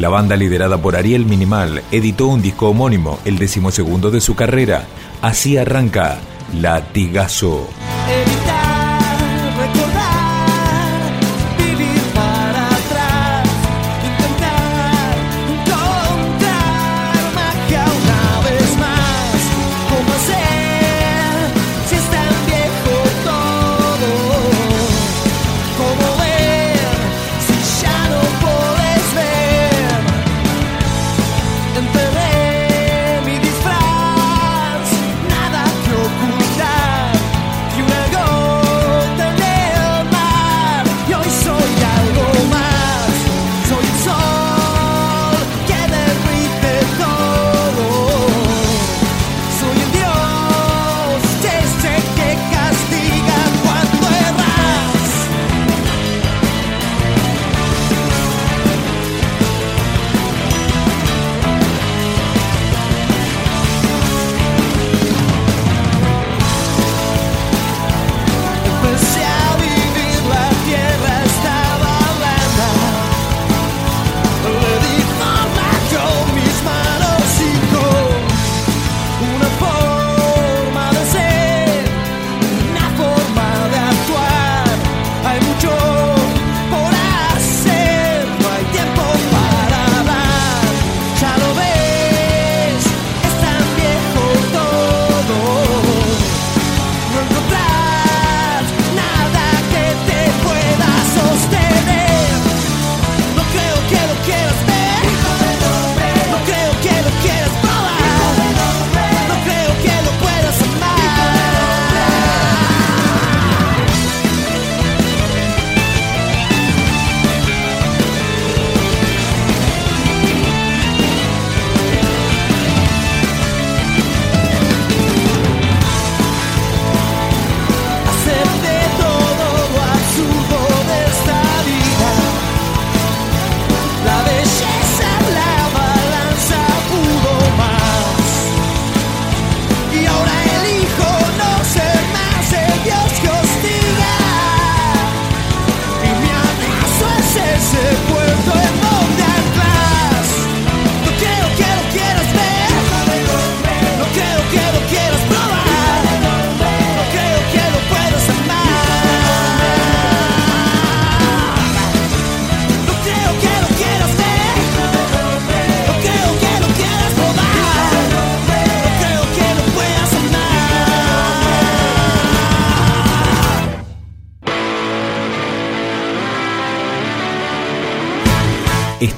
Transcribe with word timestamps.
la 0.00 0.08
banda 0.08 0.34
liderada 0.34 0.78
por 0.78 0.96
Ariel 0.96 1.26
Minimal, 1.26 1.82
editó 1.92 2.26
un 2.26 2.40
disco 2.40 2.70
homónimo, 2.70 3.18
el 3.26 3.38
decimosegundo 3.38 4.10
de 4.10 4.22
su 4.22 4.34
carrera. 4.34 4.86
Así 5.20 5.58
arranca 5.58 6.18
Latigazo. 6.54 7.68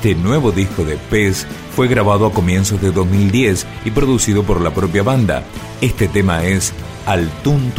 Este 0.02 0.16
nuevo 0.16 0.50
disco 0.50 0.84
de 0.84 0.96
Pez 0.96 1.46
fue 1.76 1.86
grabado 1.86 2.26
a 2.26 2.32
comienzos 2.32 2.82
de 2.82 2.90
2010 2.90 3.64
y 3.84 3.92
producido 3.92 4.42
por 4.42 4.60
la 4.60 4.74
propia 4.74 5.04
banda. 5.04 5.44
Este 5.80 6.08
tema 6.08 6.44
es 6.44 6.72
Al 7.06 7.30
Tun 7.44 7.70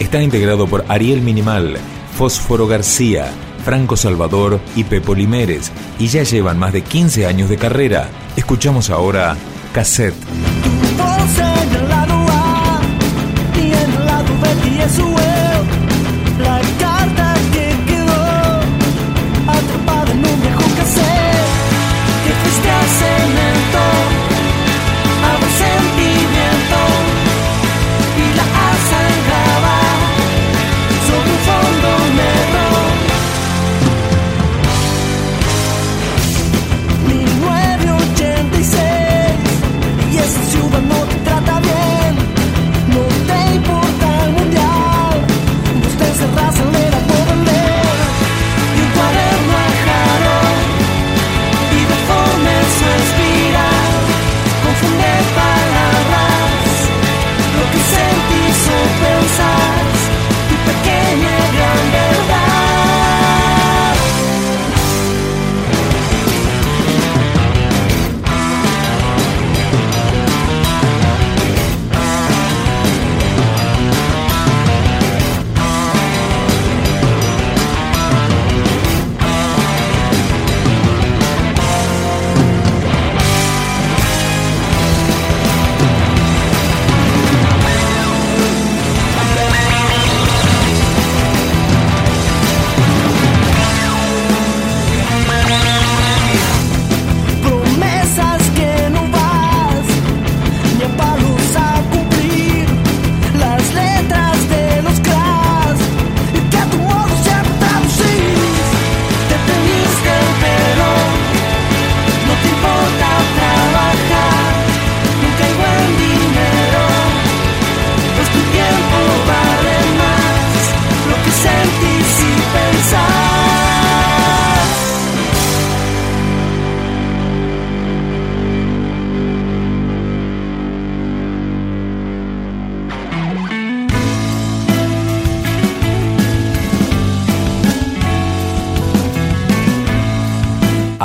Está 0.00 0.20
integrado 0.20 0.66
por 0.66 0.84
Ariel 0.88 1.22
Minimal, 1.22 1.76
Fósforo 2.16 2.66
García, 2.66 3.30
Franco 3.64 3.96
Salvador 3.96 4.60
y 4.74 4.84
Pepo 4.84 5.14
Limeres, 5.14 5.70
y 6.00 6.08
ya 6.08 6.24
llevan 6.24 6.58
más 6.58 6.72
de 6.72 6.82
15 6.82 7.26
años 7.26 7.48
de 7.48 7.56
carrera. 7.56 8.08
Escuchamos 8.36 8.90
ahora 8.90 9.36
Cassette. 9.72 10.14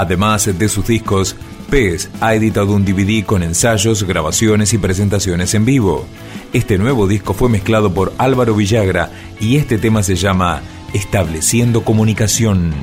Además 0.01 0.49
de 0.57 0.67
sus 0.67 0.87
discos, 0.87 1.35
Pez 1.69 2.09
ha 2.21 2.33
editado 2.33 2.73
un 2.73 2.83
DVD 2.83 3.23
con 3.23 3.43
ensayos, 3.43 4.01
grabaciones 4.01 4.73
y 4.73 4.79
presentaciones 4.79 5.53
en 5.53 5.63
vivo. 5.63 6.07
Este 6.53 6.79
nuevo 6.79 7.07
disco 7.07 7.35
fue 7.35 7.49
mezclado 7.49 7.93
por 7.93 8.11
Álvaro 8.17 8.55
Villagra 8.55 9.11
y 9.39 9.57
este 9.57 9.77
tema 9.77 10.01
se 10.01 10.15
llama 10.15 10.63
Estableciendo 10.95 11.83
Comunicación. 11.83 12.73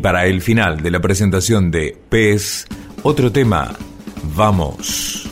Y 0.00 0.02
para 0.02 0.24
el 0.24 0.40
final 0.40 0.82
de 0.82 0.90
la 0.90 0.98
presentación 0.98 1.70
de 1.70 1.94
PES, 2.08 2.66
otro 3.02 3.30
tema, 3.30 3.76
vamos. 4.34 5.28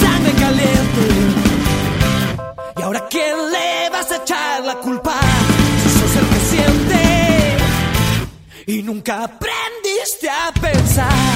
Sangre 0.00 0.32
caliente. 0.34 1.02
¿Y 2.76 2.82
ahora 2.82 3.04
quién 3.10 3.34
le 3.50 3.90
vas 3.90 4.12
a 4.12 4.22
echar 4.22 4.64
la 4.64 4.76
culpa? 4.76 5.18
Si 5.82 5.98
sos 5.98 6.16
el 6.16 6.28
que 6.28 6.38
siente 6.46 7.56
y 8.66 8.82
nunca 8.84 9.24
aprendiste 9.24 10.30
a 10.30 10.52
pensar. 10.60 11.35